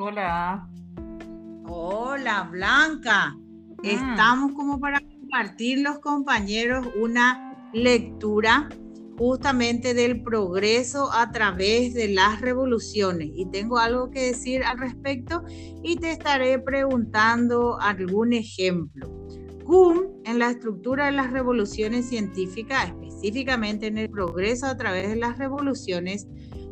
Hola. 0.00 0.68
Hola, 1.66 2.48
Blanca. 2.52 3.34
Mm. 3.82 3.84
Estamos 3.84 4.52
como 4.52 4.78
para 4.78 5.00
compartir 5.00 5.80
los 5.80 5.98
compañeros 5.98 6.86
una 7.00 7.68
lectura 7.72 8.68
justamente 9.18 9.94
del 9.94 10.22
progreso 10.22 11.10
a 11.12 11.32
través 11.32 11.94
de 11.94 12.06
las 12.10 12.40
revoluciones. 12.40 13.30
Y 13.34 13.46
tengo 13.46 13.78
algo 13.78 14.08
que 14.12 14.26
decir 14.26 14.62
al 14.62 14.78
respecto 14.78 15.42
y 15.82 15.96
te 15.96 16.12
estaré 16.12 16.60
preguntando 16.60 17.80
algún 17.80 18.34
ejemplo. 18.34 19.10
Kuhn, 19.64 20.22
en 20.24 20.38
la 20.38 20.50
estructura 20.50 21.06
de 21.06 21.12
las 21.12 21.32
revoluciones 21.32 22.08
científicas, 22.08 22.86
específicamente 22.86 23.88
en 23.88 23.98
el 23.98 24.08
progreso 24.08 24.66
a 24.66 24.76
través 24.76 25.08
de 25.08 25.16
las 25.16 25.38
revoluciones, 25.38 26.28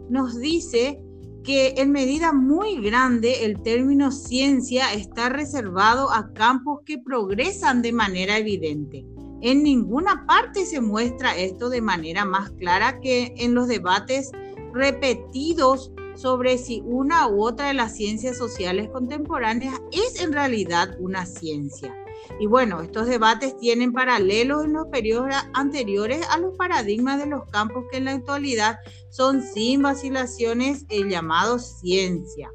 nos 0.08 0.38
dice 0.38 1.00
que 1.46 1.74
en 1.76 1.92
medida 1.92 2.32
muy 2.32 2.80
grande 2.80 3.44
el 3.44 3.62
término 3.62 4.10
ciencia 4.10 4.92
está 4.92 5.28
reservado 5.28 6.10
a 6.10 6.32
campos 6.32 6.80
que 6.84 6.98
progresan 6.98 7.82
de 7.82 7.92
manera 7.92 8.36
evidente. 8.36 9.06
En 9.42 9.62
ninguna 9.62 10.26
parte 10.26 10.66
se 10.66 10.80
muestra 10.80 11.36
esto 11.36 11.68
de 11.68 11.80
manera 11.80 12.24
más 12.24 12.50
clara 12.50 12.98
que 13.00 13.32
en 13.36 13.54
los 13.54 13.68
debates 13.68 14.32
repetidos 14.74 15.92
sobre 16.16 16.58
si 16.58 16.82
una 16.84 17.28
u 17.28 17.44
otra 17.44 17.68
de 17.68 17.74
las 17.74 17.94
ciencias 17.94 18.36
sociales 18.36 18.88
contemporáneas 18.88 19.80
es 19.92 20.20
en 20.20 20.32
realidad 20.32 20.96
una 20.98 21.26
ciencia. 21.26 21.94
Y 22.38 22.46
bueno, 22.46 22.80
estos 22.82 23.06
debates 23.06 23.56
tienen 23.58 23.92
paralelos 23.92 24.64
en 24.64 24.74
los 24.74 24.86
periodos 24.88 25.30
anteriores 25.54 26.26
a 26.30 26.38
los 26.38 26.56
paradigmas 26.56 27.18
de 27.18 27.26
los 27.26 27.48
campos 27.50 27.84
que 27.90 27.98
en 27.98 28.06
la 28.06 28.12
actualidad 28.12 28.78
son 29.10 29.42
sin 29.42 29.82
vacilaciones 29.82 30.84
el 30.88 31.08
llamado 31.08 31.58
ciencia. 31.58 32.50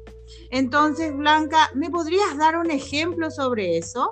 Entonces, 0.50 1.16
Blanca, 1.16 1.70
¿me 1.74 1.90
podrías 1.90 2.36
dar 2.36 2.56
un 2.56 2.70
ejemplo 2.70 3.30
sobre 3.30 3.78
eso? 3.78 4.10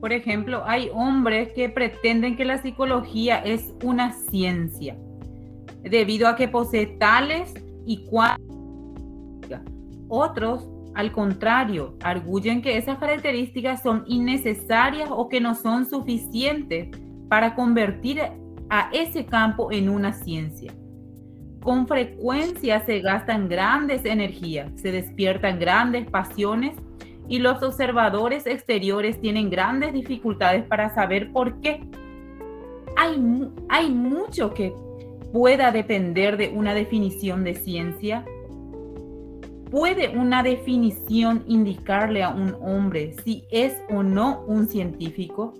Por 0.00 0.12
ejemplo, 0.12 0.62
hay 0.64 0.90
hombres 0.94 1.52
que 1.52 1.68
pretenden 1.68 2.36
que 2.36 2.44
la 2.44 2.62
psicología 2.62 3.38
es 3.38 3.74
una 3.82 4.12
ciencia, 4.12 4.96
debido 5.82 6.28
a 6.28 6.36
que 6.36 6.48
posee 6.48 6.86
tales 6.98 7.52
y 7.84 8.04
cuales. 8.06 8.38
Otros, 10.08 10.68
al 10.94 11.12
contrario, 11.12 11.96
arguyen 12.02 12.62
que 12.62 12.76
esas 12.76 12.98
características 12.98 13.82
son 13.82 14.04
innecesarias 14.06 15.08
o 15.12 15.28
que 15.28 15.40
no 15.40 15.54
son 15.54 15.88
suficientes 15.88 16.88
para 17.28 17.54
convertir 17.54 18.20
a 18.70 18.90
ese 18.92 19.24
campo 19.26 19.70
en 19.72 19.88
una 19.88 20.12
ciencia. 20.12 20.72
Con 21.60 21.86
frecuencia 21.86 22.84
se 22.84 23.00
gastan 23.00 23.48
grandes 23.48 24.04
energías, 24.04 24.70
se 24.80 24.92
despiertan 24.92 25.58
grandes 25.58 26.08
pasiones 26.10 26.74
y 27.28 27.40
los 27.40 27.62
observadores 27.62 28.46
exteriores 28.46 29.20
tienen 29.20 29.50
grandes 29.50 29.92
dificultades 29.92 30.64
para 30.64 30.94
saber 30.94 31.30
por 31.32 31.60
qué. 31.60 31.82
Hay, 32.96 33.20
hay 33.68 33.90
mucho 33.90 34.54
que 34.54 34.72
pueda 35.32 35.70
depender 35.72 36.36
de 36.36 36.48
una 36.48 36.74
definición 36.74 37.44
de 37.44 37.54
ciencia. 37.54 38.24
¿Puede 39.70 40.08
una 40.16 40.42
definición 40.42 41.44
indicarle 41.46 42.22
a 42.22 42.30
un 42.30 42.54
hombre 42.62 43.14
si 43.22 43.44
es 43.50 43.74
o 43.90 44.02
no 44.02 44.42
un 44.46 44.66
científico? 44.66 45.52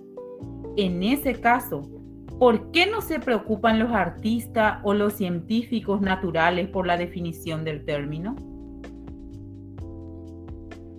En 0.77 1.03
ese 1.03 1.33
caso, 1.39 1.87
¿por 2.39 2.71
qué 2.71 2.87
no 2.87 3.01
se 3.01 3.19
preocupan 3.19 3.77
los 3.77 3.91
artistas 3.91 4.79
o 4.83 4.95
los 4.95 5.13
científicos 5.13 6.01
naturales 6.01 6.69
por 6.69 6.87
la 6.87 6.97
definición 6.97 7.63
del 7.63 7.85
término? 7.85 8.35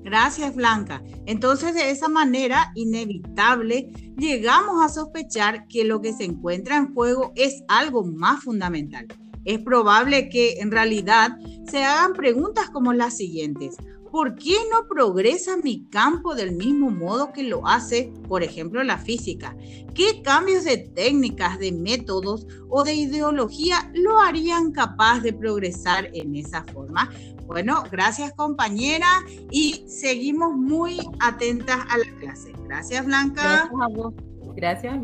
Gracias, 0.05 0.55
Blanca. 0.55 1.03
Entonces, 1.27 1.75
de 1.75 1.91
esa 1.91 2.09
manera 2.09 2.71
inevitable, 2.77 3.91
llegamos 4.19 4.85
a 4.85 4.89
sospechar 4.89 5.67
que 5.67 5.85
lo 5.85 6.01
que 6.01 6.13
se 6.13 6.25
encuentra 6.25 6.77
en 6.77 6.95
juego 6.95 7.33
es 7.35 7.65
algo 7.67 8.05
más 8.05 8.45
fundamental. 8.45 9.09
Es 9.45 9.59
probable 9.61 10.29
que 10.29 10.61
en 10.61 10.71
realidad 10.71 11.37
se 11.69 11.85
hagan 11.85 12.13
preguntas 12.13 12.71
como 12.71 12.93
las 12.93 13.17
siguientes. 13.17 13.77
¿Por 14.11 14.35
qué 14.35 14.57
no 14.73 14.89
progresa 14.89 15.57
mi 15.57 15.87
campo 15.87 16.35
del 16.35 16.53
mismo 16.53 16.91
modo 16.91 17.33
que 17.33 17.45
lo 17.45 17.67
hace, 17.67 18.13
por 18.29 18.43
ejemplo, 18.43 18.83
la 18.83 18.99
física? 18.99 19.57
¿Qué 19.95 20.21
cambios 20.23 20.65
de 20.65 20.79
técnicas, 20.79 21.61
de 21.61 21.71
métodos 21.71 22.47
o 22.69 22.83
de 22.83 22.95
ideología 22.95 23.91
lo 23.95 24.19
harían 24.19 24.73
capaz 24.73 25.21
de 25.21 25.33
progresar 25.33 26.11
en 26.13 26.35
esa 26.35 26.65
forma? 26.65 27.09
Bueno, 27.47 27.85
gracias 27.91 28.33
compañera 28.35 29.09
y 29.51 29.85
seguimos 29.87 30.57
muy 30.57 30.99
atentas 31.21 31.79
a 31.89 31.99
la 31.99 32.19
clase. 32.19 32.53
Gracias 32.65 33.05
Blanca. 33.07 33.43
Gracias 33.43 33.71
a. 33.81 34.55
Gracias, 34.55 35.01